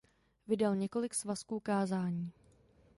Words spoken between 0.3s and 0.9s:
Vydal